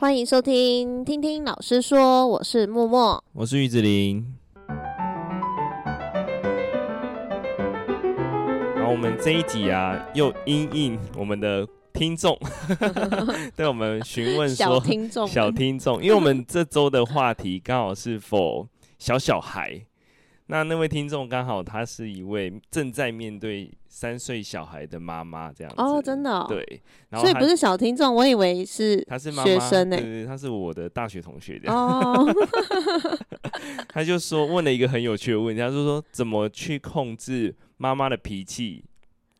[0.00, 4.24] 欢迎收听，听听老师说，我是默默，我是玉子林。
[8.76, 12.38] 然后我们这一集啊，又因应我们的听众，
[13.56, 18.68] 对我们询问说，小听众，小听众，因为我们这周的话题刚好是 for
[19.00, 19.84] 小小孩。
[20.50, 25.76] 那那位听众刚好她是一位正在面对三岁小孩的妈妈，这样子。
[25.78, 26.82] 哦，真的、哦，对，
[27.20, 31.58] 所以不是小听众，我以为是他是学生呢，对对，他是我的大学同学。
[31.58, 32.26] 这样哦，
[33.92, 38.82] 他就说问了一个很有趣的问题，他就说怎么去控制妈妈的脾气，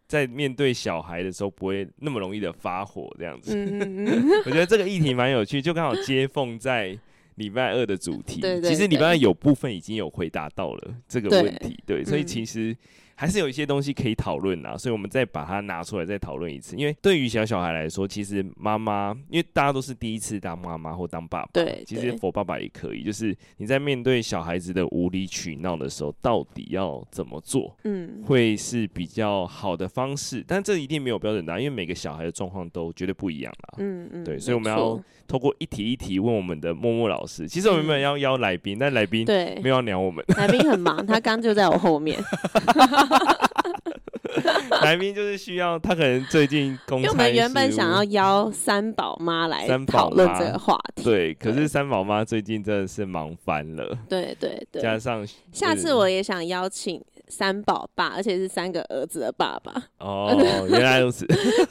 [0.07, 4.31] 在面对小孩的时候不会那么容易的发火，这样子，嗯嗯嗯。
[4.45, 6.99] 我觉得这个议题蛮有趣，就刚好接缝在。
[7.39, 12.77] 礼拜二的主题，对对对，其实礼拜二有部分已经有回答到了这个问题，对，对，所以其实。
[13.19, 16.77] 还是有一些东西可以讨论啊，所以我们再把它拿出来再讨论一次。
[16.77, 23.03] 因为对于小小孩来说，其实妈妈，因为大家都是第一次当妈妈或当爸爸，对，其实 for 爸爸也可以。
[23.03, 27.77] 就是你在面对小孩子的无理取闹的时候，到底要怎么做？
[27.83, 30.45] 嗯，会是比较好的方式。
[30.47, 33.75] 但这一定没有标准答案，因为每个小孩的状况都绝对不一样啦。
[33.79, 37.49] 嗯嗯，对，所以我们要透过一题一题问我们的默默老师。
[37.49, 42.17] 其实我们原本要邀来宾，但来宾对没有要鸟我们，来宾很忙，他刚就在我后面。
[44.83, 57.03] 来宾就是需要他，可能最近公，因为我们原本想要邀三宝妈来讨论这个话题，对，可是三宝妈最近真的是忙翻了，对对对，加上下次我也想邀请。
[57.29, 59.83] 三宝爸，而且是三个儿子的爸爸。
[59.99, 60.35] 哦，
[60.71, 61.27] 原来如此。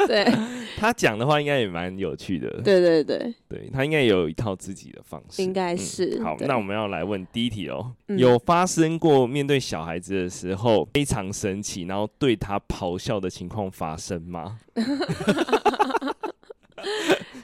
[0.08, 0.25] 对，
[0.77, 2.50] 他讲的话应该也蛮有趣的。
[2.61, 5.41] 对对对，对他应该有一套自己的方式。
[5.41, 6.17] 应该是。
[6.19, 7.94] 嗯、好，那我们要来问第一题哦。
[8.08, 14.59] 嗯、有发生过面对小孩子的时候非常生气，然后对他咆哮的情况发生吗？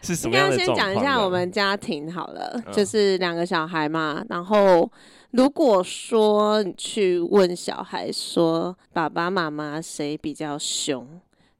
[0.02, 0.78] 是什么样的状况？
[0.78, 4.91] 先讲一下我们家庭好了，嗯、就是两个小孩嘛，然后。
[5.34, 11.07] 如果说你去问小孩说爸爸妈妈谁比较凶，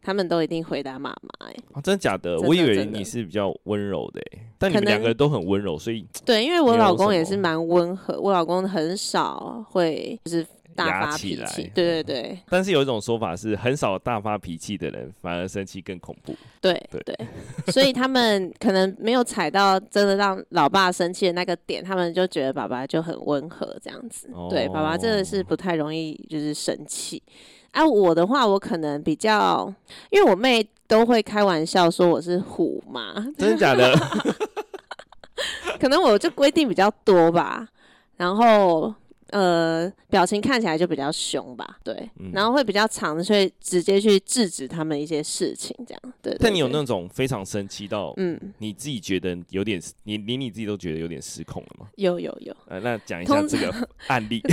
[0.02, 1.48] 他们都一定回答妈妈。
[1.48, 2.40] 哎，真的假的？
[2.42, 4.22] 我以为你是比较温柔的，
[4.58, 10.46] 但你们两个人都很温柔，所以对，因为我老公也是蛮温和，我老公很少会就是。
[10.76, 12.40] 大发脾气，对对对。
[12.50, 16.36] 但是有一种说法是，很少大发脾气的人反而生气更恐怖。
[16.60, 17.28] 对对对，
[17.72, 24.30] 所以他们可能没有踩到真的让老爸生气的那个点，他们就觉得爸爸就很温和这样子。
[24.34, 27.22] 哦、对，爸爸真的是不太容易就是生气。
[27.72, 29.74] 啊，我的话，我可能比较，
[30.12, 33.94] 因为我妹都会开玩笑说我是虎妈， 真的假的？
[35.80, 37.68] 可能我就规定比较多吧，
[38.18, 38.94] 然后。
[39.34, 46.38] 呃，表情看起来就比较凶吧，对，嗯、然后会比较长，所以直接去制止他们一些事情，这样，对，对。
[46.40, 51.88] 但你有那种非常生气到，嗯，你自己觉得有点，你连你自己都觉得有点失控了吗？
[51.96, 52.56] 有有有。
[52.68, 54.40] 呃，那讲一下这个案例。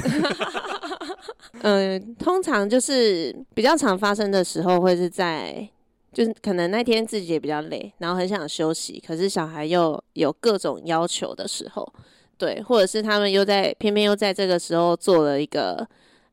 [1.60, 5.68] 嗯、呃，通常就是比较常发生的时候，会是在，
[6.10, 11.92] 就是可能那天自己也比较累，然后很想休息，可是小孩又有各种要求的时候。
[12.40, 15.86] 对，或者是他们又在偏偏又在这个时候做了一个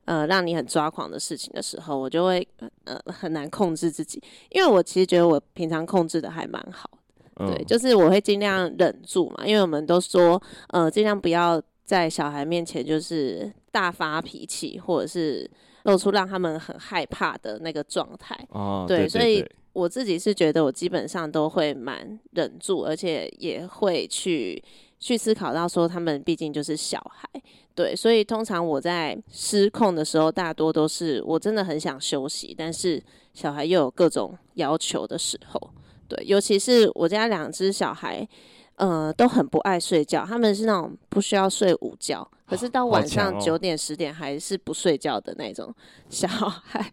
[0.06, 2.48] 呃让你很抓狂的事情的时候，我就会
[2.84, 4.18] 呃很难控制自己，
[4.48, 6.88] 因为我其实觉得我平常控制的还蛮好
[7.36, 15.48] 的，对，嗯、就是我会尽量忍住嘛，因为我们都说呃尽量不要在小孩面前就是大发脾气，或者是
[15.82, 24.64] 露出让他们很害怕的那个状态，哦，对，对，对，对，所以我自己是觉得我基本上都会蛮忍住，而且也会去。
[25.00, 27.28] 去思考到说，他们毕竟就是小孩，
[27.74, 35.70] 对，所以通常我在失控的时候，大多都是我真的很想休息，但是小孩又有各种要求的时候，
[36.08, 38.26] 对，尤其是我家两只小孩，
[38.74, 45.72] 呃，都很不爱睡觉，他们是那种不需要睡午觉，可是到晚上九点十点还是不睡觉的那种
[46.10, 46.92] 小孩，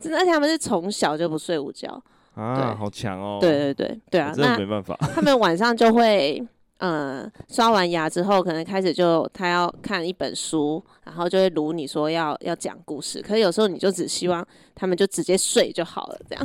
[0.00, 2.02] 真的，而且他们是从小就不睡午觉
[2.34, 6.44] 啊，好强哦，对对对对啊，真的没办法，他们晚上就会。
[6.84, 13.22] 嗯，刷完牙之后，可能开始就他要看一本书，然后就会如你说要要讲故事。
[13.22, 16.44] 可是有时候你就只希望他们就直接睡就好了，这样。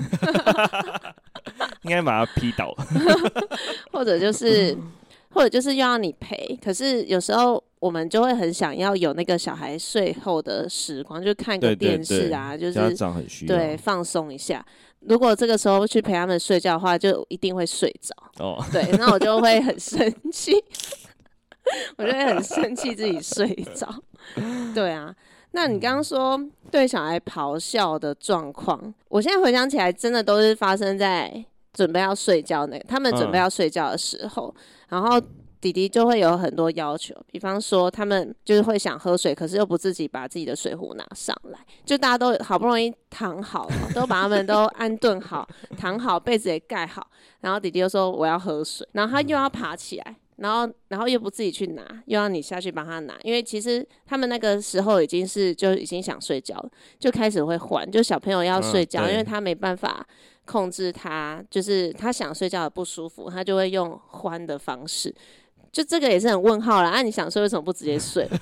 [1.82, 2.72] 应该把他劈倒，
[3.92, 4.78] 或者就是，
[5.32, 6.56] 或者就是又要你陪。
[6.64, 14.64] 可是有时候我们就会很想要有那个小孩睡后的时光，就看个电视啊，对对对，就是家长很需要，对，放松一下。
[15.02, 18.14] 如果这个时候去陪他们睡觉的话，就一定会睡着。
[18.44, 18.66] 哦，oh.
[18.72, 20.54] 对，那我就会很生气，
[21.98, 23.88] 我就会很生气自己睡着。
[24.74, 25.16] 对啊，
[25.52, 26.40] 那你刚刚说
[26.72, 35.22] 对小孩咆哮的状况，我现在回想起来，真的都是发生在准备要睡觉那个，他们准备要睡觉的时候，嗯、然后。
[35.68, 45.46] 弟弟就会有很多要求，比方说他们就是会想喝水，可是又不自己把自己的水壶拿上来，就大家都好不容易躺好了，都把他们都安顿好，
[45.78, 47.06] 躺好，被子也盖好，
[47.42, 60.06] 然后弟弟又说我要喝水，然后他又要爬起来，然后然后又不自己去拿，又要你下去帮他拿，因为其实他们那个时候已经是就已经想睡觉了，就开始会换，就小朋友要睡觉，嗯、因为他没办法
[60.46, 65.14] 控制他，就是他想睡觉的不舒服，他就会用欢的方式。
[65.78, 66.90] 就这个也是很问号啦。
[66.90, 68.28] 那、啊、你想睡，为什么不直接睡？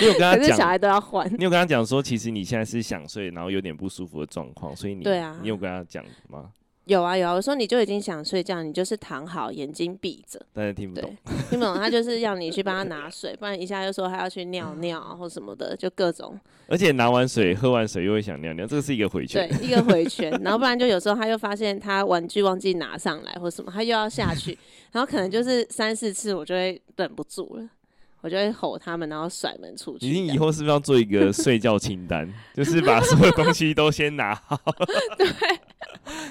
[0.00, 1.30] 你有跟他讲， 可是小孩都要换。
[1.36, 6.46] 你有跟他讲说，其实你现在是想睡，然后有点不舒服的状况，所以你对啊，你有跟他讲吗？
[6.86, 10.38] 有啊有啊，我说你就已经想睡觉，你就是躺好，眼睛闭着。
[10.52, 11.16] 但是听不懂，
[11.48, 16.38] 听不懂，他就是要你去帮他拿水，不然一下又说他要去尿尿或什么的，就各种。
[16.66, 19.48] 而且拿完水、喝完水又会想尿尿，这个是一个回圈。
[19.48, 20.30] 对，一个回圈。
[20.42, 24.58] 然后不然就有时候他又发现他玩具忘记拿上来或什么，他又要下去，
[24.92, 27.68] 然后可能就是三四次，我就会忍不住了。
[28.24, 30.06] 我就会吼他们，然后甩门出去。
[30.06, 32.26] 你以后是不是要做一个睡觉清单？
[32.56, 34.58] 就是把所有东西都先拿好，
[35.18, 35.26] 对，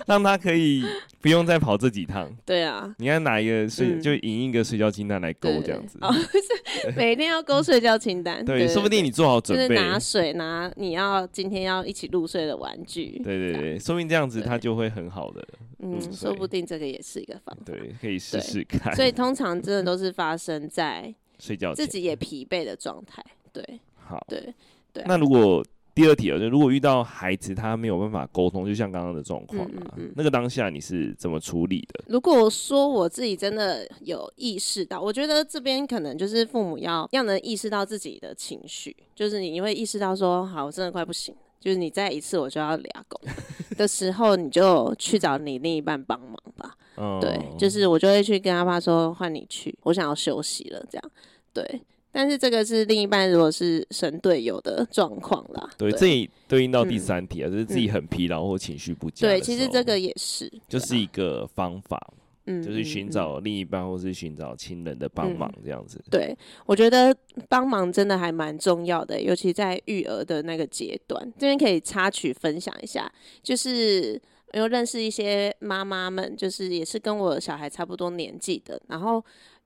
[0.07, 0.83] 让他可以
[1.21, 2.27] 不用再跑这几趟。
[2.43, 5.99] 对啊，你看哪一个睡，嗯、就引一个睡觉清单来勾这样子。
[6.01, 8.41] 哦，是每天要勾睡觉清单。
[8.43, 13.21] 对，说不定你做好准备，就是拿水，拿你要今天要一起入睡的玩具。
[13.23, 15.47] 对对对，说不定这样子他就会很好的。
[15.77, 17.61] 嗯，说不定这个也是一个方法。
[17.63, 18.91] 对，可以试试看。
[18.97, 21.13] 所以通常真的都是发生在。
[21.43, 23.61] 睡觉自己也疲惫的状态，对，
[23.95, 24.53] 好，对，
[24.93, 25.05] 对、啊。
[25.09, 25.61] 那如果
[25.93, 32.05] 第二题啊，就如果遇到孩子他没有办法沟通，就像刚刚的状况啊，嗯嗯嗯，那个当下你是怎么处理的？
[32.07, 43.19] 如果说我自己真的有意识到，我觉得这边可能就是父母要要能意识到自己的情绪，就是你会意识到说，好，我真的快不行，就是你再一次我就要俩狗
[43.77, 46.77] 的时候，你就去找你另一半帮忙吧。
[46.95, 51.11] 嗯，对，就是我就会去跟阿爸说，换你去，我想要休息了，这样。
[51.53, 55.69] 对，但是这个是另一半如果是神队友的状况啦。
[55.77, 59.27] 对，对这里对应到第三题啊，嗯、就是自己很疲劳或情绪不佳。
[59.27, 62.13] 对，其实这个也是，就是一个方法，
[62.45, 65.99] 嗯，就是寻找另一半或是寻找亲人的帮忙这样子。
[66.05, 67.15] 嗯、对，我觉得
[67.47, 71.23] 帮忙真的还蛮重要的，尤其在育儿的那个阶段。
[71.37, 73.11] 这边可以插曲分享一下，
[73.43, 74.19] 就是
[74.53, 79.23] 有认识一些妈妈们，就是也是跟我小孩差不多年纪的，然后。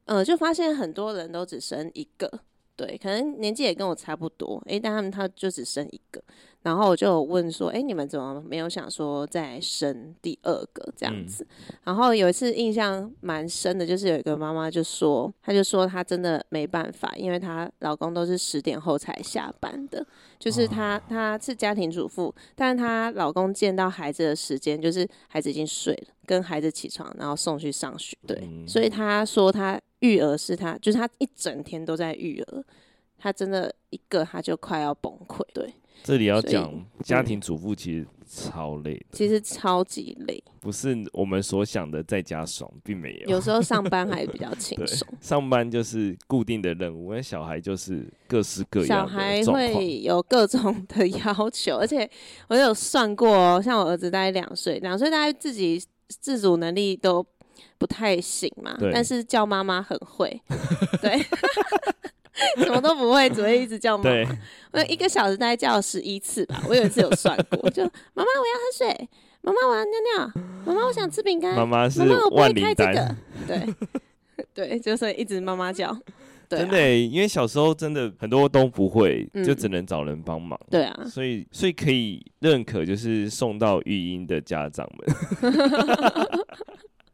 [0.07, 2.31] 呃，就发现很多人都只生一个，
[2.75, 6.24] 对，可能年纪也跟我差不多，诶，但他们他就只生一个，
[6.62, 11.45] 然后我就问说，诶，你们怎么没有想说再生第二个这样子？
[11.50, 20.06] 嗯、然后有一次印象蛮深的，就是有一个妈妈就说，她就说她真的没办法，因为她老公都是十点后才下班的，
[20.39, 29.77] 就是她她是家庭主妇，但是她老公见到孩子的时间就是孩子已经睡了，跟孩子起床，然后送去上学，对，嗯、所以她说她。
[29.99, 32.63] 育儿是他，就是他一整天都在育儿，
[33.17, 35.41] 他真的一个他就快要崩溃。
[35.53, 35.73] 对，
[36.03, 43.29] 这里要讲家庭主妇其实超累的，其实超级累，不是我们所想的在家爽，并没有。
[43.29, 52.07] 有时候上班还 比较轻松，上班就是固定的任务，那小孩就是各式各样的，小孩会有各种的 要求，而且
[52.49, 57.25] 我有算过哦，像我儿子大概两岁，两岁大概自己自主能力都。
[57.77, 60.42] 不太行嘛，但是叫妈妈很会，
[61.02, 61.18] 对，
[62.64, 64.09] 什么都不会，只会一直叫妈妈。
[64.09, 64.28] 对
[64.73, 67.83] 我一个小时大概叫十一次吧，我有一次有算过，就
[68.14, 69.09] 妈妈我要喝水，
[69.42, 73.16] 妈妈我要尿尿，妈妈我想吃饼干，妈妈是万灵丹，
[73.47, 73.73] 对
[74.54, 75.95] 对，就是一直妈妈叫，
[76.49, 85.07] 真的，因为小时候真的很多都不会，就只能找人帮忙，嗯、对啊，所以所以可以认可，就是送到育婴的家长们。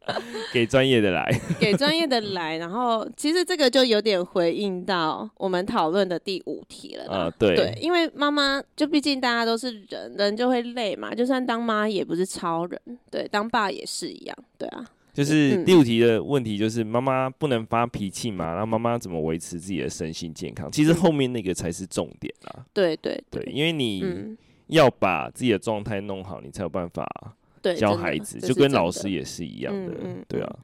[0.52, 7.04] 给专业的来， 给专业的来，然后其实这个就有点回应到我们讨论的第五题了。
[7.12, 11.14] 啊，对，对，因为妈妈就毕竟大家都是人，人就会累嘛。
[11.14, 12.80] 就算当妈也不是超人，
[13.10, 14.84] 对，当爸也是一样，对啊。
[15.12, 18.50] 就是第五题的问题，就是妈妈不能发脾气嘛？
[18.50, 20.68] 然后妈妈怎么维持自己的身心健康？
[20.72, 22.66] 其实后面那个才是重点啊。
[22.72, 24.04] 对对对，对，因为你
[24.66, 27.06] 要把自己的状态弄好，你才有办法。
[27.64, 30.56] 对，教孩子就跟老师也是一样的，嗯嗯、对啊，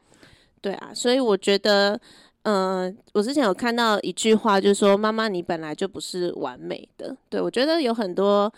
[0.61, 1.99] 对啊，所以我觉得，
[2.43, 7.17] 嗯、呃，我之前有看到一句话，就是说，妈妈你本来就不是完美的。
[7.31, 8.53] 对，我觉得有很多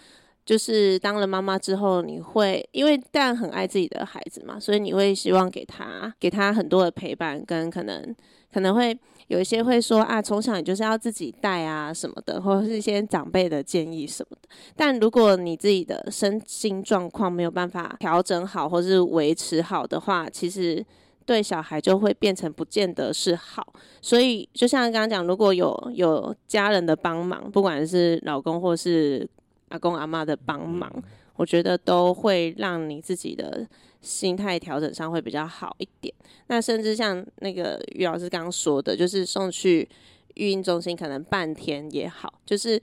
[0.45, 8.13] 就是当了妈妈之后，你会因为当然很爱自己的孩子嘛，所以你会希望给他给他很多的陪伴，跟可能
[8.53, 8.99] 可能会
[9.33, 14.49] 有一些会说啊，从小你就是要自己带啊什么的，或者是一些长辈的建议什么的。
[14.77, 20.85] 但如果你自己的身心状况没有办法调整好，或是维持好的话，其实
[21.25, 23.73] 对小孩就会变成不见得是好。
[24.03, 29.27] 所以就像刚刚讲，如果有有家人的帮忙，不管是老公或是
[29.71, 30.93] 阿公阿妈的帮忙，
[31.37, 33.67] 我觉得都会让你自己的
[34.01, 36.13] 心态调整上会比较好一点。
[36.49, 39.89] 那甚至像那个于老师刚刚说的，就是送去
[40.35, 42.81] 育婴中心，可能半天也好，就是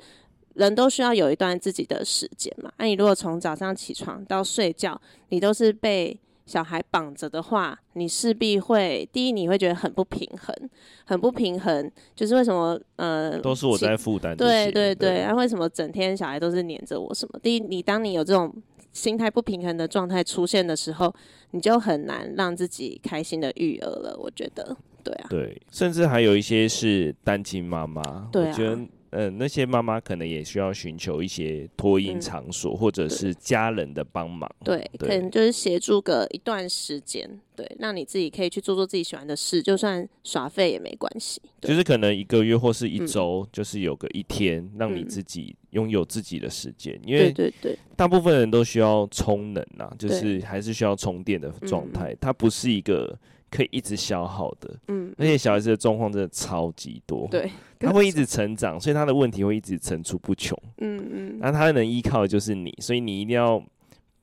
[0.55, 2.71] 人都需要有一段自己的时间嘛。
[2.77, 6.17] 那你如果从早上起床到睡觉，你都是被
[6.49, 10.69] 小孩绑着的话，你势必会第一，你会觉得很不平衡，
[11.05, 11.91] 很不平衡。
[12.15, 14.35] 就是为什么呃，都是我在负担。
[14.35, 17.13] 对对对，那、啊、为什么整天小孩都是黏着我？
[17.13, 17.39] 什么？
[17.43, 18.51] 第一，你当你有这种
[18.91, 21.13] 心态不平衡的状态出现的时候，
[21.51, 24.17] 你就很难让自己开心的育儿了。
[24.19, 28.49] 我觉得，对啊，对，甚至还有一些是单亲妈妈，对啊。
[28.49, 28.79] 我觉得
[29.11, 34.49] 呃，那些妈妈可能也需要寻求一些托婴场所，嗯、或者是家人的帮忙。
[34.63, 41.41] 对，对，可能就是协助个一段时间，对，让你自己可以去做做自己喜欢的事，就算耍废也没关系。
[41.61, 53.17] 就是可能一个月或是一周，嗯，就是有个一天，嗯，让你自己拥有自己的时间，因为对对对，大部分人都需要充能啊，就是还是需要充电的状态，它不是一个。
[53.49, 63.63] 可以一直消耗的，嗯，而且小孩子的状况真的超级多，对，他会一直成长，所以他的问题会一直层出不穷，嗯嗯，那他能依靠的就是你，所以你一定要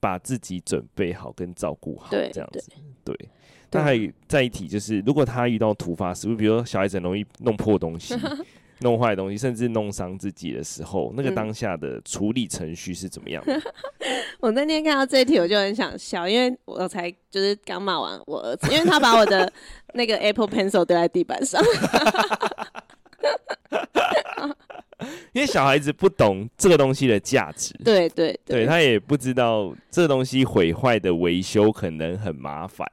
[0.00, 2.71] 把自己准备好跟照顾好，对，这样子，
[3.04, 3.14] 对。
[3.14, 3.28] 对。
[3.68, 8.14] 但还有再一提就是，如果他遇到突发事故，比如说小孩子很容易弄破东西。
[8.80, 13.54] 弄坏东西，甚至弄伤自己的时候，那个当下的处理程序是怎么样的？
[13.54, 13.62] 嗯、
[14.40, 19.50] 我那天看到这一题，我就很想笑，因为我才就是刚骂完我儿子，因为他把我的
[19.95, 21.62] 那个 Apple Pencil 丢在地板上。
[25.33, 32.88] 因为小孩子不懂这个东西的价值，对对对，对，他也不知道这个东西毁坏的维修可能很麻烦。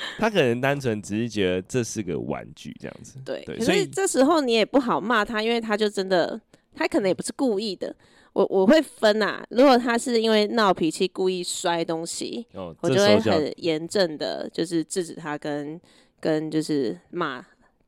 [0.18, 3.42] 他可能单纯只是觉得这是个玩具这样子，对。
[3.44, 6.40] 对，所以这时候你也不好骂他，因为他就真的，
[6.74, 7.94] 他可能也不是故意的。
[8.34, 15.80] 我我会分啊，如果他是因为闹脾气故意摔东西，哦，我就会很严正的，就是制止他跟
[16.20, 17.44] 跟就是骂，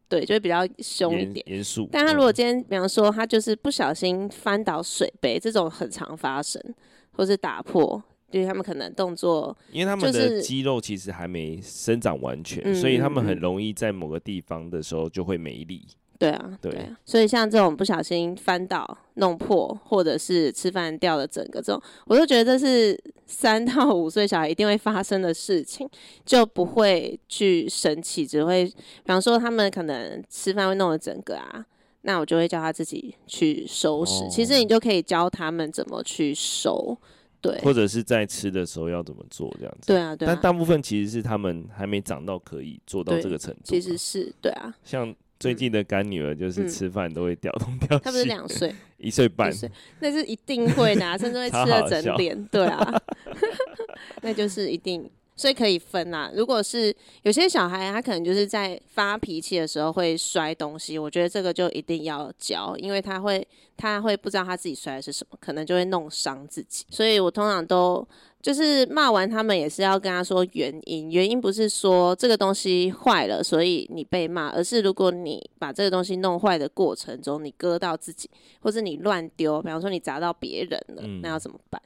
[0.09, 1.89] 对，就会比较凶一点，严肃。
[1.93, 6.61] 但他如果今天比方说他就是不小心翻倒水杯，这种很常发生，
[7.13, 8.03] 或是打破。
[8.31, 15.83] 对他们可能动作，因为他们的肌肉其实还没生长完全，就是，所以他们很容易在某个地方的时候就会没力。
[16.19, 25.89] 对啊，对啊，所以像这种不小心翻倒、弄破，或者是吃饭掉了整个这种，我都觉得这是三到五岁小孩一定会发生的事情，
[26.27, 28.75] 就不会去生气，只会比
[29.07, 31.65] 方说他们可能吃饭会弄了整个啊，
[32.03, 34.25] 那我就会叫他自己去收拾。
[34.25, 36.99] 哦，其实你就可以教他们怎么去收。
[37.41, 39.87] 对，或者是在吃的时候要怎么做这样子？
[39.89, 40.33] 对啊，对啊。
[40.33, 43.61] 但大部分其实是他们还没长到可以做到这个程度。
[43.65, 44.75] 其实是对啊。
[44.85, 48.05] 像最近的干女儿，就是吃饭都会掉东掉西。
[48.05, 49.51] 她不是两岁， 一岁半，
[50.01, 52.45] 那是一定会的，甚至会吃了整脸。
[52.47, 53.03] 对啊，
[54.23, 55.11] 那就是一定。
[55.41, 56.31] 所以可以分啦。
[56.35, 66.85] 如果是有些小孩，他可能就是在发脾气的时候会摔东西，我觉得这个就一定要教，因为他会他会不知道他自己摔的是什么，可能就会弄伤自己。
[66.91, 68.07] 所以我通常都
[68.43, 71.11] 就是骂完他们，也是要跟他说原因。
[71.11, 78.29] 原因不是说这个东西坏了，所以你被骂，而是如果你把这个东西弄坏的过程中，你割到自己，
[78.61, 81.81] 或是你乱丢，比方说你砸到别人了，那要怎么办？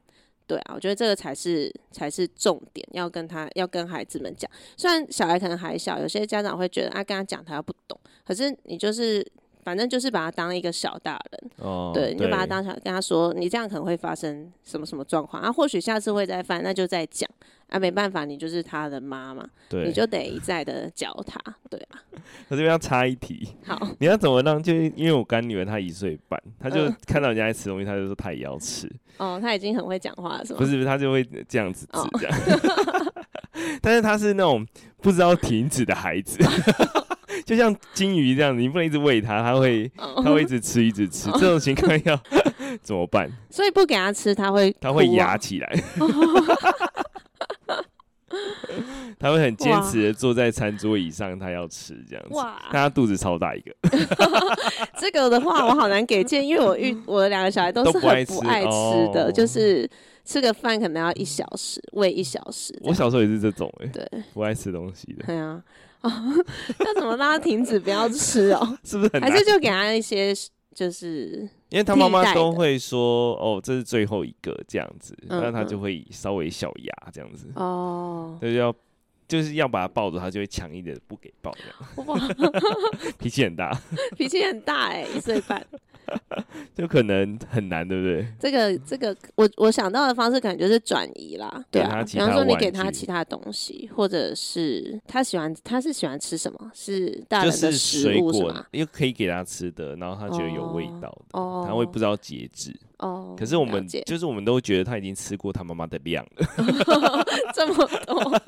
[0.47, 4.51] 对啊，我觉得这个才是才是重点，要跟他要跟孩子们讲。
[4.77, 9.27] 虽然小孩可能还小，有些家长会觉得啊，跟他讲他又不懂，可是你就是
[9.65, 17.29] 反正就是把他当一个小大人，哦，对，你就把他当小，跟他说你这样可能会发生什么什么状况啊，或许下次会再犯，那就再讲。
[17.69, 21.41] 啊，没办法，你就是他的妈妈，对，你就得一再的教他，
[21.71, 21.99] 对啊。
[22.49, 24.63] 我这边要插一题，好，你要怎么让？
[24.63, 28.89] 就因为我干女儿她一岁半，她就看到人家在吃东西，她就说她也要吃。
[29.17, 30.59] 哦，她已经很会讲话了，是吗？
[30.59, 32.39] 不是，她就会这样子吃这样。
[32.39, 33.13] 哦、
[33.81, 34.65] 但是她是那种
[35.01, 36.39] 不知道停止的孩子，
[37.45, 41.31] 就像金鱼这样子，你不能一直喂它，它会它会一直吃一直吃。
[41.33, 42.19] 这种情况要
[42.83, 43.31] 怎么办？
[43.51, 45.85] 所以不给它吃，它会它会压起来。
[49.19, 52.35] 它会很坚持的坐在餐桌椅上，它要吃这样子。
[52.35, 52.61] 哇！
[52.73, 53.73] 但他肚子超大一个。
[54.99, 59.89] 这个的话，我好难给建议，因为我遇 我的两个小孩都是很不爱吃的，就是
[60.25, 62.77] 吃个饭可能要一小时，喂一小时。
[62.83, 65.25] 我小时候也是这种哎，对，不爱吃东西的。
[65.27, 65.63] 对啊，
[66.85, 68.77] 要怎么让他停止不要吃哦？
[68.85, 69.31] 是不是很难？
[69.31, 70.35] 还是就给他一些？
[70.75, 78.75] 就是因为他妈妈都会说哦，这是最后一个这样子，那、嗯、他就会稍微小牙这样子哦，就是要
[79.27, 81.53] 就是要把他抱着，他就会强硬的不给抱
[83.19, 83.77] 脾气很大，
[84.17, 85.65] 脾气很大哎，一岁半。
[86.77, 88.27] 就可能很难，对不对？
[88.39, 96.71] 这个这个，我我想到的方式可能就是转移啦，对啊，比方说你给他其他东西，或者是他喜欢，他是喜欢吃什么？
[96.75, 98.67] 是大人的食物是吗？
[98.73, 102.79] 又可以给他吃的，然后他觉得有味道的，哦、他会不知道节制。
[103.05, 106.47] 哦，可是我们就是我们都觉得他已经吃过他妈妈的量了，
[107.55, 108.41] 这么多，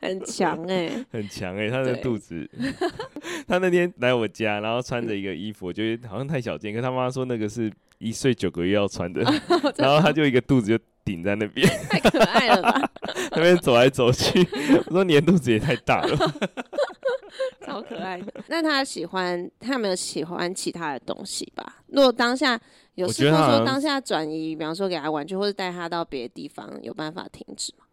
[0.00, 2.48] 很强哎、欸， 很强哎、欸，他的肚子，
[3.48, 9.22] 他那天来我家，然后穿着一个衣服，我觉得好像太小件，可他妈妈说那个是一岁九个月要穿的，
[9.76, 12.88] 然后他就一个肚子就顶在那边，太可爱了吧，
[13.32, 14.46] 那边走来走去，
[14.86, 16.16] 我说你的肚子也太大了。
[17.76, 18.32] 超可爱的。
[18.48, 21.76] 那他喜欢，他有没有喜欢其他的东西吧？
[21.88, 22.58] 如果当下
[22.94, 27.84] 有试过说当下转移，比方说给他玩具，或者带他到别的地方，有办法停止吗？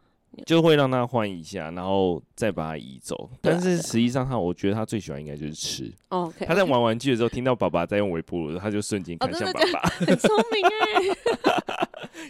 [0.48, 3.30] 就会让他换一下，然后再把他移走。
[3.40, 5.92] 但是实际上他，我觉得他最喜欢应该就是吃。
[6.10, 9.80] OK，他在玩玩具的时候，听到爸爸在用微波炉，他就瞬间看向爸爸。
[9.90, 11.83] 很聪明哎。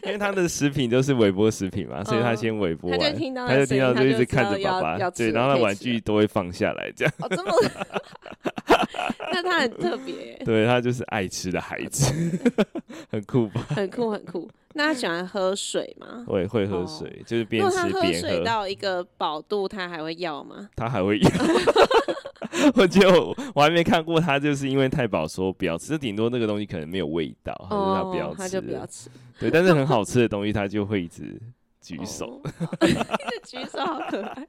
[0.03, 7.13] 因为他的食品都是微波食品嘛，所以他先微波完，他就听到，他就听到就一直看着爸爸，对，然后他玩具都会放下来，这样。
[7.19, 7.51] 哦，这么，
[9.31, 12.12] 那他很特别，对，他就是爱吃的孩子，
[13.09, 13.65] 很酷吧？
[13.69, 14.50] 很酷，很酷。
[14.73, 16.23] 那他喜欢喝水吗？
[16.27, 18.01] 会会喝水，就是边吃边喝。
[18.01, 20.69] 喝水到一个饱度，他还会要吗？
[20.75, 21.29] 他还会要。
[22.75, 29.09] 我觉得我我还没看过他，就是因为太饱说不要吃，顶多那个东西可能没有味道，他不要吃，他就不要吃。
[29.39, 31.39] 对，但是很好吃的东西，他就会一直
[31.81, 32.41] 举手，
[33.43, 34.47] 举手好可爱。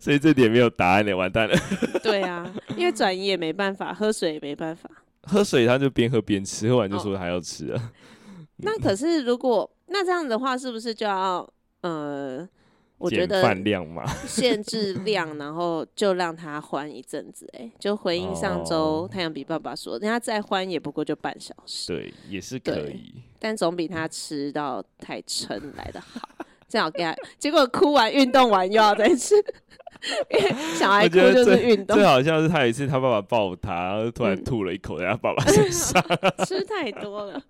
[0.00, 1.56] 所以这点没有答案的，完蛋了。
[2.02, 4.90] 对啊，因为转移也没办法，喝水也没办法。
[5.26, 7.92] 喝水他就边喝边吃，喝完就说还要吃啊。
[8.58, 11.48] 那可是如果那这样的话，是不是就要
[11.82, 12.48] 呃？
[12.96, 26.20] 我觉得饭量嘛，限制量，然后就让他欢一阵子，哎，就回应上周太阳比爸爸说，人家再欢也不过就半小时，对，也是可以，但总比他吃到太撑来的好。
[26.66, 29.34] 正好给他，结果哭完运动完又要再吃，
[30.30, 31.96] 因为小孩哭就是运动。
[31.96, 36.02] 最好像是他有一次他爸爸抱他，然后突然吐了一口在他爸爸身上，
[36.46, 37.42] 吃太多了。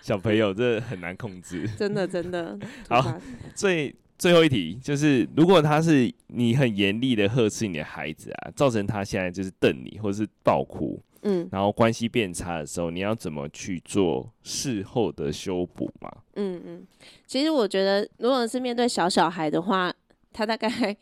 [0.00, 2.58] 小朋友这很难控制，真的真的。
[2.88, 3.20] 好，
[3.54, 16.10] 最最后一题就是，如果他是你很严厉的呵斥你的孩子啊，造成他现在就是瞪你或者是爆哭，嗯，然后关系变差的时候，你要怎么去做事后的修补嘛？
[16.36, 16.86] 嗯嗯，
[17.26, 19.92] 其实我觉得，如果是面对小小孩的话，
[20.32, 20.96] 他大概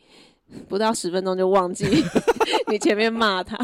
[0.67, 1.85] 不到十分钟就忘记
[2.67, 3.57] 你前面骂他。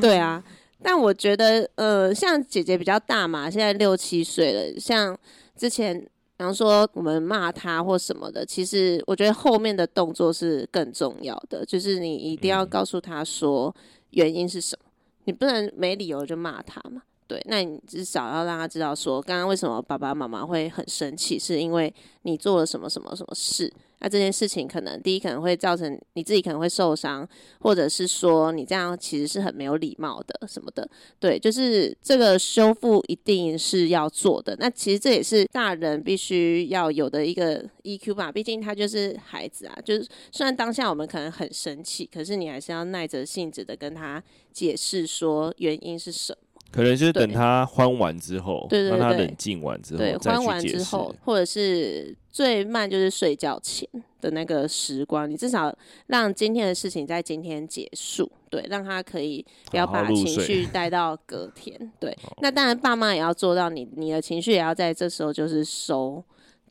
[0.00, 0.42] 对啊。
[0.82, 4.78] 但我觉得，呃，像姐姐比较大嘛，现在六七岁了。
[4.78, 5.18] 像
[5.56, 13.74] 之前，比方说我们骂他或什么的，其实我觉得后面的动作是更重要的，就是你一定要告诉他说
[14.10, 14.90] 原因是什么，
[15.24, 17.00] 你不能没理由就骂他嘛。
[17.26, 23.72] 对，那你至少要让他知道说，刚刚为什么爸爸妈妈会很生气，是因为你做了什么什么什么事。
[24.00, 27.26] 那这件事情可能第一可能会造成你自己可能会受伤，
[27.60, 30.86] 或者是说你这样其实是很没有礼貌的什么的。
[31.18, 34.54] 对，就是这个修复一定是要做的。
[34.58, 39.78] 那其实这也是大人必须要有的一个 EQ 吧，毕竟他就是孩子啊。
[39.82, 46.38] 就是虽然当下我们可能很生气，可是你还是要耐着性子的跟他解释说原因是什么。
[46.74, 53.88] 可能就是等他欢完之后，对，让他冷静完之后，对，欢完之后，或者是最慢就是睡觉前
[54.20, 55.72] 的那个时光，你至少
[56.08, 62.12] 让今天的事情在今天结束，对，让他可以不要把情绪带到隔天，对。
[62.40, 66.20] 那当然，爸妈也要做到你，你你的情绪也要在这时候就是收，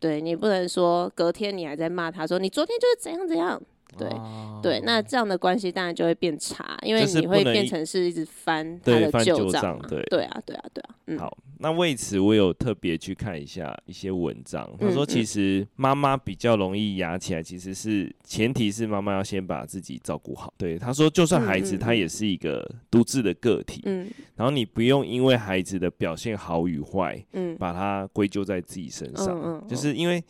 [0.02, 3.62] 对，你不能说隔天你还在骂他说你昨天就是怎样怎样。
[3.98, 10.96] 对、哦、对，那这样的关系当然就会变差，因为你会变成是一直翻他的旧账，对对啊对啊对啊。
[11.08, 20.54] 嗯、好，那为此我有特别去看一下一些文章，他说其实妈妈比较容易压起来，其实是前提是妈妈要先把自己照顾好。
[20.58, 30.24] 对，他说就算孩子他也是一个独自的个体，嗯，然后你不用因为孩子的表现好与坏，嗯，把它归咎在自己身上，嗯嗯，就是因为。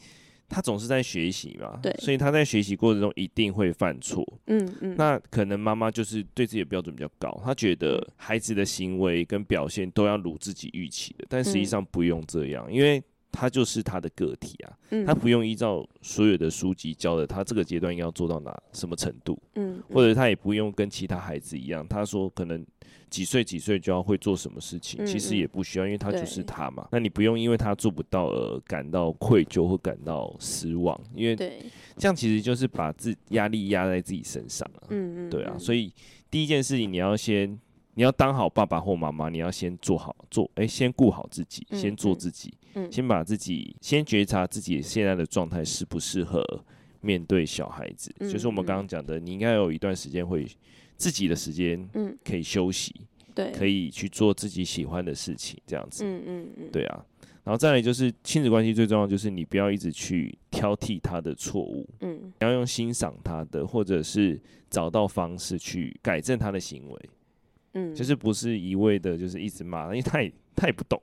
[0.53, 4.23] 他总是在学习嘛，对，所以他在学习过程中一定会犯错。
[4.45, 14.71] 嗯嗯，那可能妈妈就是对自己的标准比较高，她觉得孩子的行为跟表现都要如自己预期的，但实际上不用这样，因为他就是他的个体啊，
[15.05, 22.65] 他不用依照所有的书籍教的他这个阶段应该要做到哪什么程度，嗯，或者他也不用跟其他孩子一样，他说可能。
[23.09, 26.87] 几岁几岁就要会做什么事情，其实也不需要，因为他就是他嘛。
[26.91, 34.87] 那你不用因为他做不到而感到愧疚或感到失望，因为这样其实就是把自压力压在自己身上了。
[34.89, 35.55] 嗯嗯，对啊。
[35.59, 35.93] 所以
[36.31, 37.47] 第一件事情，你要先
[37.93, 42.51] 你要当好爸爸或妈妈，你要先做好做，哎，先顾好自己，先做自己，
[42.91, 46.43] 先把自己先觉察自己现在的状态适不适合
[47.01, 48.13] 面对小孩子。
[48.19, 50.47] 就是我们刚刚讲的，你应该有一段时间会。
[50.95, 52.93] 自己的时间，嗯，可以休息，
[53.33, 57.05] 对，可以去做自己喜欢的事情，这样子，嗯嗯嗯，对啊。
[57.43, 67.09] 然后再来就是亲子关系最重要，就是你不要一直去挑剔他的错误，嗯，你要用欣赏他的，或者是找到方式去改正他的行为，
[67.73, 71.01] 嗯，就是不是一味的，就是一直骂，因为他也他也不懂，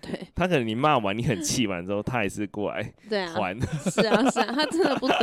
[0.00, 3.58] 对， 他可能你骂完，你很气完之后，他也是过来， 对啊，还，
[3.90, 5.16] 是啊是啊，他真的不懂。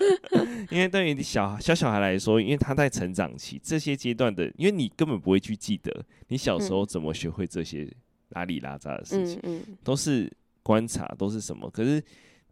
[0.70, 7.86] 因为对于小小小孩来说，因为他在成长期这些阶段的，因为你根本不会去记得你小时候怎么学会这些
[8.30, 11.68] 拉里拉杂的事情，嗯嗯、都是观察，都是什么？
[11.68, 12.02] 可是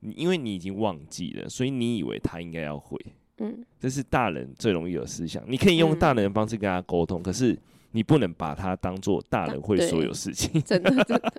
[0.00, 2.98] 你因为你已经忘记了，所以你以为他应该要会，
[3.38, 5.42] 嗯，这是大人最容易有思想。
[5.46, 7.58] 你可以用大人的方式跟他沟通，可是
[7.92, 11.32] 你不能把他当做大人会所有事情，真的，真的。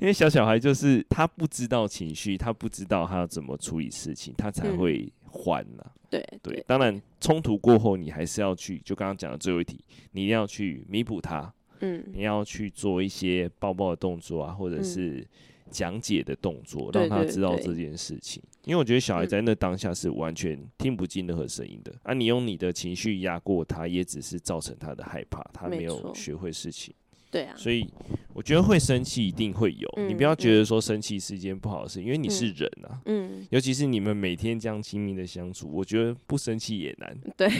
[0.00, 6.00] 因为小小孩就是他不知道情绪，他不知道他要怎么处理事情，他才会还呢、啊嗯。
[6.10, 11.52] 对对，当然冲突过后，你还是要去，就刚刚讲的最后一题，你一定要去弥补他。
[11.80, 15.26] 嗯，你要去做一些抱抱的动作啊，或者是
[15.74, 18.40] 讲解的动作，嗯、让他知道这件事情。
[18.64, 21.92] 因为我觉得小孩在那当下是完全听不进任何声音的。
[22.04, 26.94] 啊，你用你的情绪压过他，也只是造成他的害怕，他没有学会事情。
[27.30, 27.84] 对啊，所以
[28.32, 37.18] 我觉得会生气一定会有，嗯、你不要觉得说生气是一件不好的事，因为你是人啊，嗯，尤其是你们每天这样亲密的相处，我觉得不生气也难。
[37.36, 37.50] 对，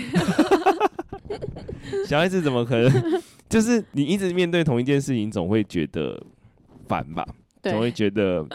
[2.06, 3.22] 小孩子怎么可能？
[3.50, 6.20] 就是你一直面对同一件事情，总会觉得
[6.88, 7.26] 烦吧？
[7.64, 8.46] 对总会觉得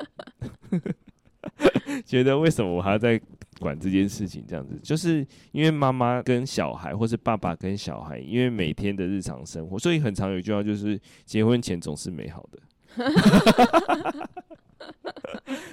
[2.06, 3.20] 觉得为什么我还要在。
[3.60, 12.60] 管这件事情，这样子，就是因为妈妈跟小孩，或是爸爸跟小孩，因为每天的日常生活，所以很常有一句话，就是结婚前总是美好的。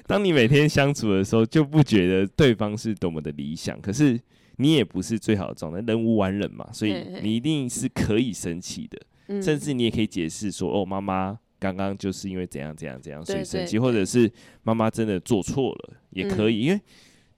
[0.09, 4.21] 当你每天相处的时候，就不觉得对方是多么的理想，可是
[4.57, 9.01] 你也不是最好的状态，人无完人嘛，所以你一定是可以生气的，
[9.41, 14.31] 甚至你也可以解释说，哦，妈妈刚刚就是因为怎样怎样怎样，所以生气，或者是
[14.63, 16.81] 妈妈真的做错了，也可以，因为。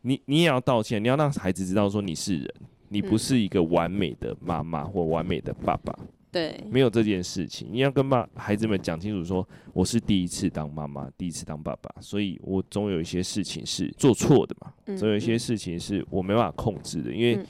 [0.03, 2.55] 你你也要道歉，你要让孩子知道说你是人，
[2.89, 5.93] 你不是一个完美的妈妈或完美的爸爸。
[6.31, 17.45] 对，没有这件事情，你要跟爸孩子们讲清楚说，我是第一次当妈妈，第一次当爸爸，所以我总有一些事情是做错的嘛，总有一些事情是我没办法控制的，因为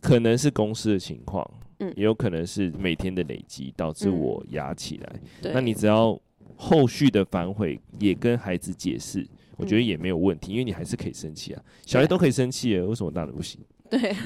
[0.00, 1.44] 可能是公司的情况，
[1.96, 5.20] 也有可能是每天的累积导致我压起来。
[5.52, 6.20] 那你只要
[6.56, 9.26] 后续的反悔也跟孩子解释。
[9.56, 13.60] 我觉得也没有问题，因为你还是可以生气啊，小孩都可以生气啊，为什么大人不行？
[13.90, 14.00] 对。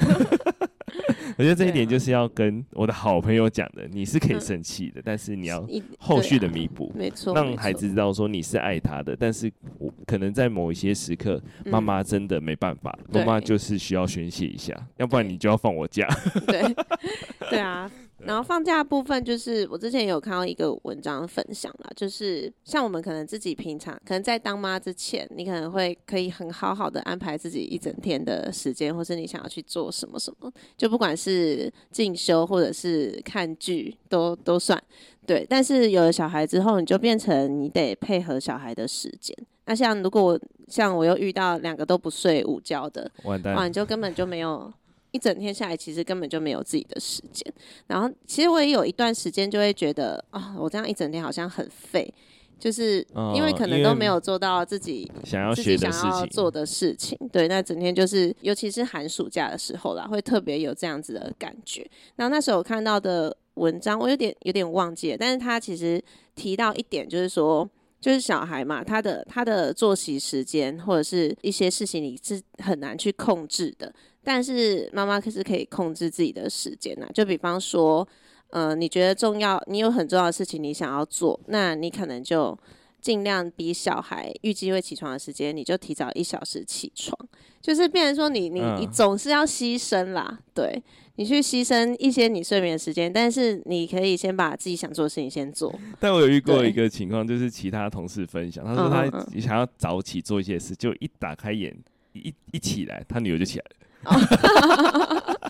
[1.37, 5.67] 我觉得这一点就是要跟我的好朋友讲的，你是可以生气的，但是你要
[5.99, 16.09] 后续的弥补，没错，让孩子知道说你是爱他的，但是我可能在某一些时刻，妈妈真的没办法，妈妈就是需要宣泄一下，要不然你就要放我假。
[16.47, 16.63] 对，
[17.51, 17.91] 对啊。
[18.19, 34.83] 然后放假的部分，就是我之前有看到一个文章分享啦，就是像我们可能自己平常，可能在当妈之前，你可能会可以很好好的安排自己一整天的时间，或是你想要去做什么什么，就不管是进修或者是看剧，都都算
[35.27, 35.47] 对。
[35.49, 39.37] 但是有了小孩之后，你就变成你得配合小孩的时间。
[39.67, 44.73] 那像如果我像我又遇到两个都不睡午觉的，哇，你就根本就没有。
[45.11, 47.55] 一整天下来，其实根本就没有自己的时间。
[47.87, 52.13] 然后，其实我也有一段时间就会觉得，啊、哦，我这样一整天好像很废，
[52.59, 57.19] 就是因为可能都没有做到自己想要学的想要做的事情。
[57.31, 61.87] 对，那整天就是，尤其是寒暑假的时候啦，会特别有这样子的感觉。
[62.17, 66.03] 然后那时候我看到的文章，我有点有点忘记了，但是他其实
[66.35, 67.69] 提到一点，就是说，
[68.01, 73.93] 就是小孩嘛，他的他的作息时间或者是一些事情，你是很难去控制的。
[74.23, 78.07] 但是妈妈可是可以控制自己的时间呐，就比方说。
[78.55, 82.57] 呃，你觉得重要，你有很重要的事情你想要做，那你可能就
[83.01, 87.19] 尽量比小孩预计会起床的时间，你就提早一小时起床，
[87.61, 90.83] 就是变成说你你你总是要牺牲啦，嗯、对，
[91.17, 95.75] 你去牺牲一些你睡眠的时间，但是你可以先把自己想做的事情先做。
[95.99, 99.05] 但我有遇过一个情况，就是其他同事分享，他说他
[99.41, 101.77] 想要早起做一些事，就一打开眼
[102.13, 103.71] 一一起来，他女儿就起来了。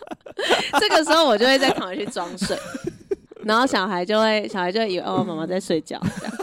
[0.81, 2.57] 这个时候我就会再躺回去装睡。
[3.45, 6.35] 然后小孩就会，小孩就会以为哦，妈妈在睡觉这样，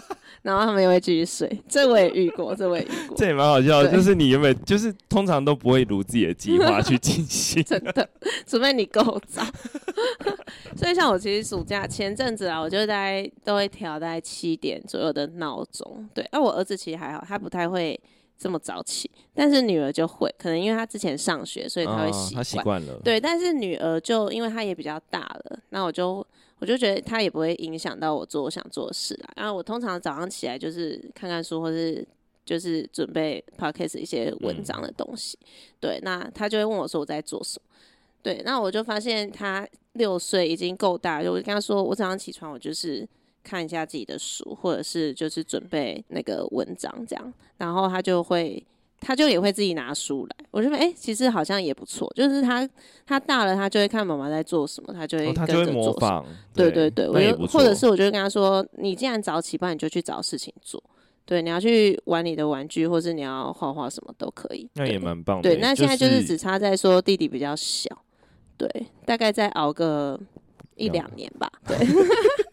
[0.41, 1.61] 然后他们也会继续睡。
[1.67, 3.17] 这我也遇过，这我也遇过。
[3.17, 8.07] 这也蛮好笑的，就是你原本就是通常都不会如自己的计划去进行， 真的，
[8.45, 9.43] 除非你够早。
[10.75, 16.09] 所以像我其实暑假前阵子啊，我就大概都会调大概七点左右的闹钟。
[16.13, 17.99] 对，那我儿子其实还好，他不太会
[18.41, 22.35] 这么早起，但是女儿就会，可能因为她之前上学，所以她会习惯。
[22.35, 22.99] 她习惯了。
[23.03, 26.25] 对，但是女儿就因为她也比较大了，那我就。
[26.59, 29.29] 我就觉得她也不会影响到我做我想做的事啦。
[29.35, 32.07] 然后我通常早上起来就是看看书，或是
[32.45, 35.35] 就是准备 podcast 一些文章的东西。
[35.41, 35.47] 嗯、
[35.79, 37.75] 对，那她就会问我说我在做什么。
[38.21, 43.09] 对，那我就发现她六岁已经够大，就我跟她说我早上起床我就是
[43.43, 47.33] 看一下自己的书，或者是就是准备那个文章这样。
[47.57, 48.63] 然后他就会。
[49.03, 52.07] 他就也会自己拿书来，我就说，哎、欸，其实好像也不错。
[52.15, 52.69] 就是他
[53.03, 55.81] 他大了，他就会看妈妈在做什么，他就会跟着做什么。
[55.81, 56.25] 哦、模仿。
[56.53, 60.83] 对对对，我就或者是我就会跟他说，你既然早起，不然你就去找事情做。
[61.25, 64.69] 对，你要去玩你的玩具，或是你要画画，什么都可以。
[64.75, 65.49] 那也蛮棒的。
[65.49, 67.89] 对，那现在就是只差在说弟弟比较小，
[68.55, 68.69] 对，
[69.03, 70.19] 大概再熬个
[70.75, 71.51] 一两年吧。
[71.67, 71.75] 对。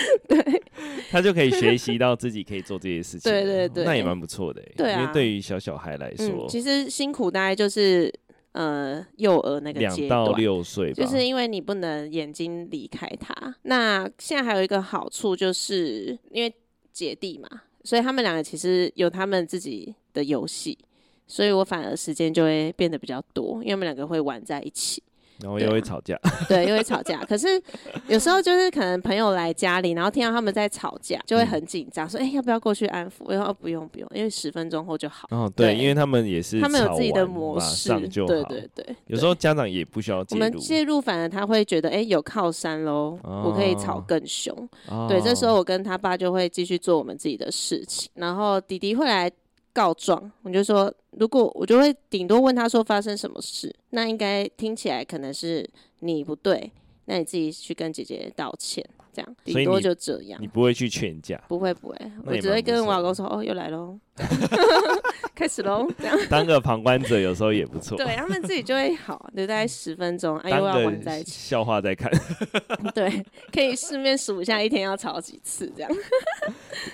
[0.28, 0.62] 对，
[1.10, 3.30] 他就可以学习到自己可以做这些事情。
[3.30, 4.62] 对对对，那也蛮不错的。
[4.76, 8.12] 对啊，因为对于小小孩来说，嗯，其实辛苦大概就是
[8.52, 13.54] 呃幼儿那个两到六岁，就是因为你不能眼睛离开他。
[13.62, 16.52] 那现在还有一个好处，就是因为
[16.92, 17.48] 姐弟嘛，
[17.82, 20.78] 所以他们两个其实有他们自己的游戏，
[21.26, 25.02] 所以我反而时间就会变得比较多，因为我们两个会玩在一起。
[25.40, 26.18] 然后又会吵架，
[26.48, 27.18] 对，又会吵架。
[27.24, 27.60] 可是
[28.08, 38.96] 有时候就是可能朋友来家里，然后听到他们在吵架，就会很紧张，说：“哎，要不要过去安抚？”我说：“不用，不用，因为十分钟后就好。”哦，对，因为他们也是他们有自己的模式，对对对。
[39.06, 44.54] 有时候家长也不需要介入，我们介入，反而他会觉得：“哎，有靠山喽，我可以吵更凶。”
[45.08, 49.30] 对，这时候我跟他爸就会继续做我们自己的事情，然后弟弟会来。
[49.74, 56.70] 告状，我就说，如果我就会顶多问他说发生什么事，那应该听起来可能是你不对，
[57.04, 58.82] 那你自己去跟姐姐道歉。
[59.14, 61.40] 这样顶多就这样，你不会去劝架？
[61.46, 61.96] 不会不会，
[62.26, 63.96] 我只会跟我老公说：“哦，又来喽，
[65.36, 67.96] 开始喽。”这样当个旁观者有时候也不错。
[68.02, 72.10] 对，他们自己就会好，留大概十分钟，哎，又要玩在一起，笑话在看。
[72.92, 75.90] 对，可以顺便数一下一天要吵几次这样。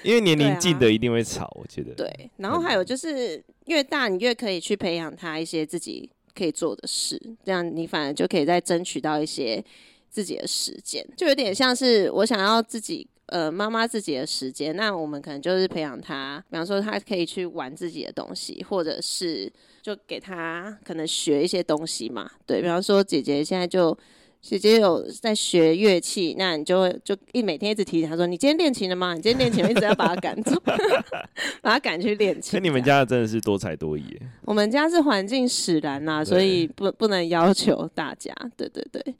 [0.02, 1.94] 因为年龄近的一定会吵，我觉得。
[1.94, 9.64] 对，然后还有就是越大你越可以去培养他一些自己可以做的事，这样你反而就可以再争取到一些。
[10.10, 22.28] 自己的时间就有点像是我想要自己呃妈妈自己的时间，那我们可能就是培养他，比方说他可以去玩自己的东西，或者是就给他可能学一些东西嘛。
[22.44, 23.96] 对，比方说姐姐现在就
[24.42, 29.14] 姐姐有在学乐器，那你就就一每天一直提醒他说：“你今天练琴了吗？
[29.14, 30.58] 你今天练琴，一直要把他赶走，
[31.60, 34.18] 把他赶去练琴。”那你们家真的是多才多艺。
[34.46, 38.34] 我们家是环境使然呐，所以不不能要求大家。
[38.56, 39.14] 对对对。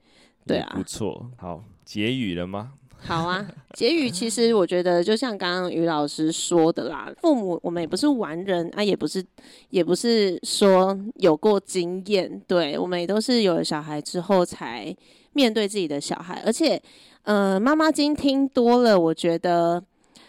[0.50, 1.30] 对啊，不错。
[1.36, 2.72] 好，结语了吗？
[3.02, 9.24] 好啊，结语其实我觉得就像刚刚于老师说的啦，父母我们也不是完人啊，也不是
[9.70, 14.94] 也不是说有过经验，对，我们也都是有了小孩之后才
[15.32, 16.78] 面对自己的小孩，而且，
[17.22, 19.82] 呃，妈妈经听多了，我觉得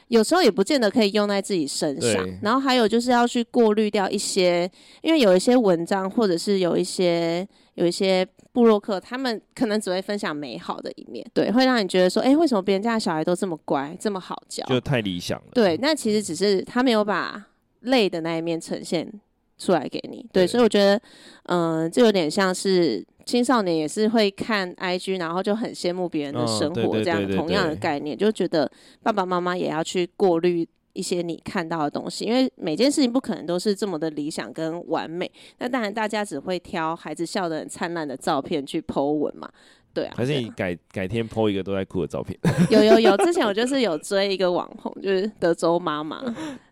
[0.07, 2.25] 有时候也不见得可以用在自己身上。
[2.41, 8.25] 然后还有就是要去过滤掉一些，因为有一些文章或者是有一些有一些。
[8.53, 14.65] 部落客他们可能只会分享美好的一面，对，会让你觉得说，哎、欸，为什么别人家的小孩都这么乖，这么好教？
[14.65, 15.47] 就太理想了。
[15.53, 17.47] 对，那其实只是他没有把
[17.81, 19.09] 累的那一面呈现
[19.57, 20.25] 出来给你。
[20.33, 21.01] 对，对所以我觉得，
[21.43, 28.69] 嗯、呃，这有点像是青少年也是会看 IG，然后就很羡慕别人的生活，这样同样的概念，就觉得
[29.01, 35.29] 爸爸妈妈也要去过滤一些你看到的东西，因为每件事情不可能都是这么的理想跟完美。
[35.59, 39.49] 那当然，大家只会挑孩子笑得很灿烂的照片去 po 文嘛。
[39.93, 42.37] 对啊，还是你改改天 po 一个都在哭的照片？
[42.69, 46.23] 有有有，之前我就是有追一个网红，就是德州妈妈。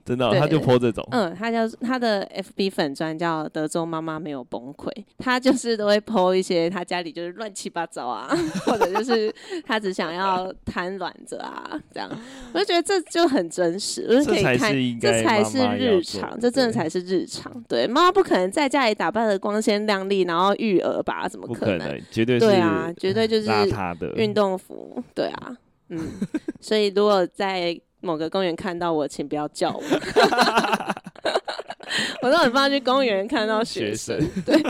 [0.09, 1.07] 真的、哦，他就 po 这种。
[1.11, 8.27] 嗯，他叫他的 FB 粉专叫德州妈妈没有崩溃，他就是都会 po 一些他家里就是乱七八糟啊，
[8.65, 9.31] 或者就是
[9.63, 12.09] 他只想要瘫软着啊，这样，
[12.53, 17.63] 我就觉得这就很真实，我就可以看，这才是日常，这真的才是日常。
[17.67, 21.27] 对，妈妈不可能在家里打扮的光鲜亮丽，然后育儿吧？
[21.29, 22.01] 怎么可能？
[22.09, 25.03] 绝对是对啊，绝对就是邋遢的运动服。
[25.13, 25.55] 对啊，
[25.89, 25.99] 嗯，
[26.59, 27.79] 所以如果在。
[28.01, 29.83] 某个公园看到我，请不要叫我。
[32.21, 34.19] 我都很怕去公园看到学生。
[34.19, 34.61] 學生对，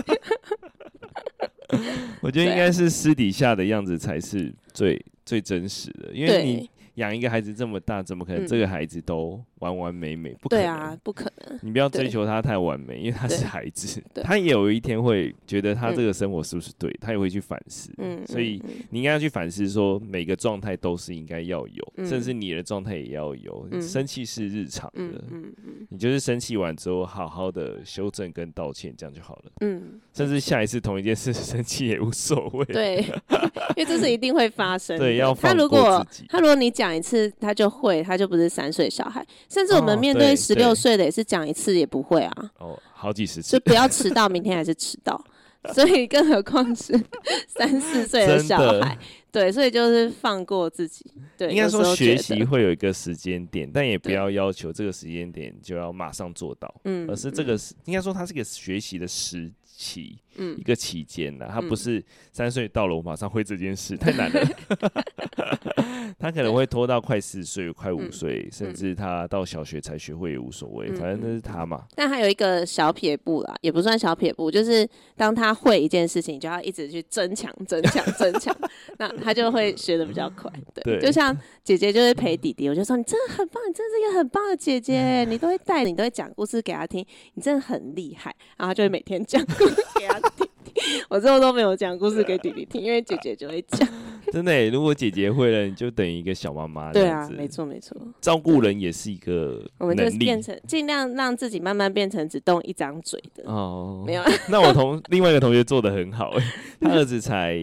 [2.22, 6.70] 我觉得应该是私底下的样子才是最最真实的，因为你。
[6.96, 10.34] 养一个孩子这么大，怎么可能这个孩子都完完美美？
[10.42, 11.60] 不可能，对啊，不可能。
[11.62, 17.94] 你不要追求他太完美，因为他是孩子，他也有一天会觉得他这个生活是不是对，他也会去反思。
[18.00, 23.66] 嗯，所以你应该要去反思，说每个状态都是应该要有，甚至你的状态也要有。
[23.82, 25.54] 生气是日常的嗯，
[25.90, 29.52] 你就是生气完之后，好好的修正跟道歉，这样就好了。
[29.62, 32.66] 嗯，甚至下一次同一件事生气也无所谓。
[32.66, 32.98] 对，
[33.78, 35.06] 因为这是一定会发生的。
[35.06, 36.26] 对，要放过自己。
[36.28, 36.90] 他如果你讲。
[36.90, 39.24] 讲一次他就会，他就不是三岁小孩。
[39.50, 42.52] 甚至我们面对十六岁的也是讲一次也不会啊。
[42.60, 43.52] 哦，好几十次。
[43.52, 45.22] 就不要迟到，明天还是迟到。
[45.74, 46.94] 所以更何况是
[47.48, 48.98] 三四岁的小孩。
[49.30, 51.06] 对，所以就是放过自己。
[51.38, 56.74] 对，应该说学习会有一个时间点，但也不要要求这个时间点就要马上做到。
[56.86, 64.42] 嗯，而是这个是应该说它是一个学习的时期，嗯，一个期间呢，他不是三岁到了我马上会这件事，太难了。
[66.18, 71.86] 他可能会拖到快四岁、快五岁，嗯、甚至他到小学才学会也无所谓，嗯、反正那是他嘛。
[71.96, 78.56] 但还有一个小撇步啦，也不算小撇步，就是当他会一件事情，就要一直去增强、增强、增强，
[78.98, 80.52] 那他就会学的比较快。
[80.74, 88.36] 对，对就像 姐姐就是陪弟弟，我就说你真的很棒，你真的是一个很棒的姐姐，你都会带，你都会讲故事给他听，你真的很厉害。
[88.58, 90.29] 然后他就会每天讲故事给他听。
[91.10, 93.88] 我最后都没有讲故事给弟弟听，因为姐姐就会讲。
[94.32, 96.94] 真的、欸，如果姐姐会了，你就等于一个小妈妈。
[96.94, 97.98] 对啊，没错没错。
[98.22, 103.44] 照顾人也是一个，我们就变成尽量让自己慢慢变成只动一张嘴的。
[103.52, 104.24] 哦，没有。
[104.50, 106.44] 那我同另外一个同学做的很好、欸，
[106.80, 107.60] 他儿子才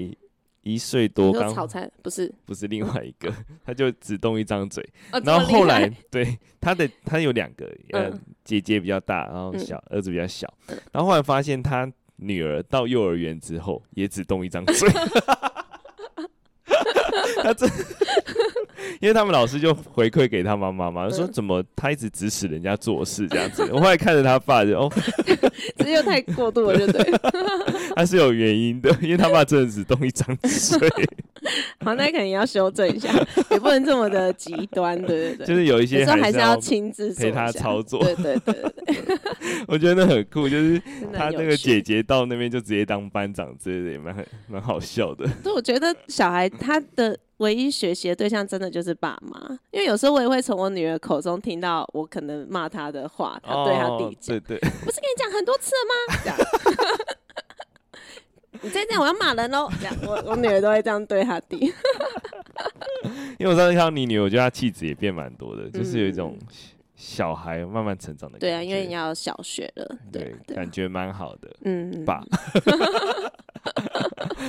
[0.63, 3.33] 一岁多，刚炒菜不是不是另外一个，
[3.65, 4.85] 他就只动一张嘴。
[5.13, 10.53] 哦、然后后来对他的他有两个，呃，嗯、姐姐比较大，然后小、嗯、儿子比较小，
[10.91, 11.91] 然后后来发现他。
[12.17, 14.89] 女儿到幼儿园之后，也只动一张嘴。
[19.01, 23.63] 因为他们老师就回馈给他妈妈嘛，说怎么他一直指使人家做事这样子。
[23.73, 24.93] 我后来看着他爸就哦，
[25.79, 27.05] 这又太过度了，就对。
[27.97, 30.89] 他是有原因的，因为他爸真的只动一张嘴。
[31.81, 33.09] 好，那肯定要修正一下，
[33.51, 35.47] 也不能这么的极端，对对对。
[35.47, 39.19] 就是有一些还是要亲自陪他操作，对对对对。
[39.69, 40.81] 我觉得那很酷，就是
[41.13, 45.27] 他那个姐姐到那边就直接当班长之类的，也蛮蛮好笑的。
[45.43, 57.07] 对，我觉得小孩他的唯一学习的对象真的就是爸妈，因为有时候我也会从我女儿口中听到我可能骂她的话，她对她弟讲，对对，不是跟你讲很多次了吗？
[58.63, 59.69] 你再这样，我要骂人喽！
[59.79, 61.73] 这样，我我女儿都会这样对她弟。
[63.39, 66.39] 因为我上次看到你女儿，我觉得她气质也变蛮多的，就是有一种
[66.95, 68.47] 小孩慢慢成长的感觉。
[68.47, 71.55] 对啊，因为你要小学了，对，感觉蛮好的。
[71.65, 72.25] 嗯，爸。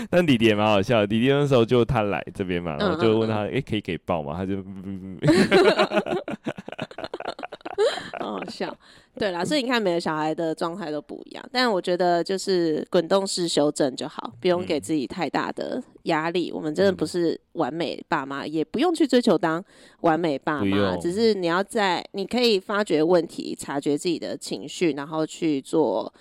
[0.11, 4.33] 但弟弟也蛮好笑的，弟弟那时候就他来这边嘛，然后就问他，哎，可以给抱吗？
[4.37, 4.63] 他就。
[8.19, 8.75] 很好笑，
[9.17, 16.49] 对啦，所以你看每个小孩的状态都不一样，但我觉得就是滚动式修正就好，不用给自己太大的压力。
[16.49, 19.63] 嗯、我们真的不是完美爸妈，嗯、也不用去追求当
[20.01, 26.11] 完美爸妈，只是你要在你可以发觉问题、察觉自己的情绪，然后去做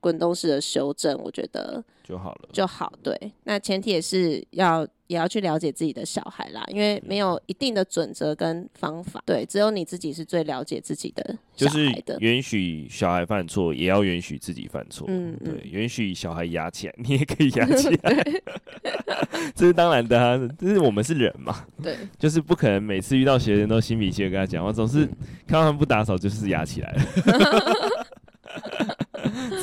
[0.00, 2.92] 滚动式的修正，我觉得就好了，就好。
[3.02, 4.86] 对，那前提也是要。
[5.08, 11.22] 也要去了解自己的小孩啦，因为没有一定的准则跟方法，对，只有你自己是最了解自己的
[11.54, 12.14] 小孩的。
[12.14, 15.06] 就是允许小孩犯错，也要允许自己犯错。
[15.08, 18.24] 嗯，对，允许小孩压起来， 你也可以压起来。
[19.54, 21.64] 这是当然的啊，就是我们是人嘛。
[21.80, 25.06] 对，就是不可能每次遇到学生都心平气和跟他讲，我总是
[25.46, 27.00] 看到他们不打扫，就是压起来了。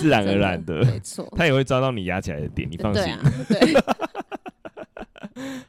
[0.03, 3.03] 自然而然的，没错，他也会抓到你压起来的点，你放心。
[3.47, 3.73] 对。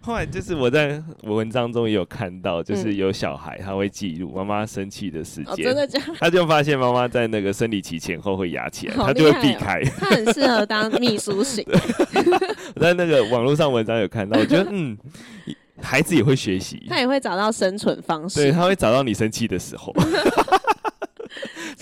[0.00, 6.14] 后来就是我在文章中也有看到，就是有小孩他会记录妈妈生气的时间，哦，真的假的？
[6.20, 9.82] 他就发现妈妈在那个生理期前后会压起来，他就会避开。
[9.98, 11.64] 他很适合当秘书型。
[12.76, 14.96] 我在那个网络上文章有看到，我觉得嗯，
[15.80, 19.94] 孩子也会学习，他也会找到生存方式，对，他会找到你生气的时候。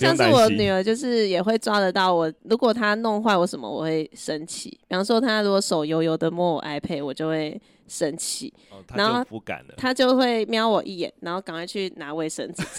[0.03, 2.31] 像是我女儿，就是也会抓得到我。
[2.43, 4.69] 如果她弄坏我什么，我会生气。
[4.87, 8.53] 比方说，她如果手油油的摸我 iPad，我就会生气。
[8.69, 12.63] 哦，然后不敢了，她就会瞄我一眼，然后赶快去拿卫生纸。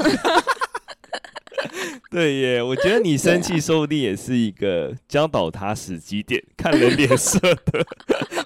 [2.11, 7.85] 对耶，我觉得你生气说不定也是一个教导他时机点、看人脸色的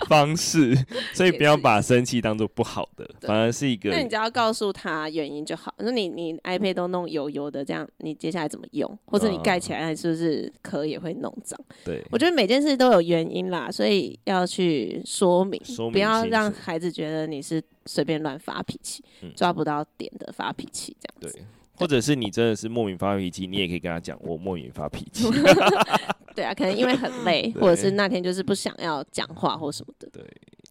[0.09, 0.75] 方式，
[1.13, 3.91] 所以不要把生气当做不好的， 反而是一个。
[3.91, 5.75] 那你只要告诉他原因就好。
[5.79, 8.99] 说你你 iPad 都弄油油的，这样你接下来怎么用？
[9.05, 11.59] 或者你盖起来是不是壳也会弄脏？
[11.85, 21.39] 对，我觉得每件事都有原因啦，所以要去说明，说明不要让孩子觉得你是随便乱发脾气、嗯，抓不到点的发脾气这样子。
[21.39, 21.45] 对。
[21.79, 25.29] 或者是你真的是莫名发脾气，你也可以跟他讲，我莫名发脾气。
[26.35, 30.09] 对啊，可能因为很累，或者是那天就是不想要讲话或什么的。
[30.13, 30.25] 对，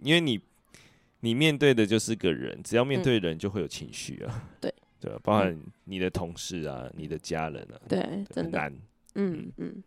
[0.03, 0.39] 因为你
[1.19, 4.31] 你面对的就是个人，只要面对人就会有情绪啊。
[4.37, 7.75] 嗯、对对，包含你的同事啊，嗯、你的家人啊。
[7.87, 8.71] 对，真的。
[9.15, 9.83] 嗯嗯。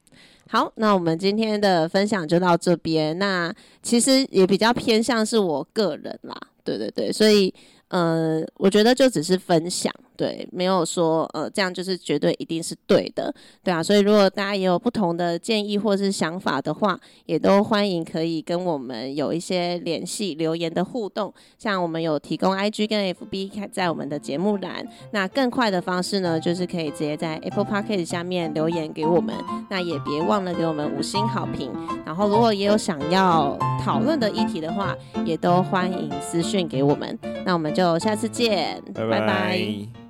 [0.48, 3.18] 好，那我们今天的分享就到这边。
[3.18, 6.36] 那其实也比较偏向是我个人啦。
[6.62, 7.52] 对对对，所以
[7.88, 9.92] 呃，我觉得就只是分享。
[10.20, 13.82] 对，没有说呃，这样就是绝对一定是对的，对啊。
[13.82, 21.32] 所以如果大家也有不同的建议或是想法的话，也都欢迎可以跟我们有一些联系、留言的互动。
[21.56, 29.34] 像我们有提供 IG 跟 FB 在我们的节目栏，那更快的方式呢，就是可以直接在 Apple Podcast 下面留言给我们。
[29.70, 31.72] 那也别忘了给我们五星好评。
[32.04, 34.94] 然后如果也有想要讨论的议题的话，
[35.24, 37.18] 也都欢迎私讯给我们。
[37.46, 39.20] 那我们就下次见，拜拜。
[39.20, 40.09] 拜拜。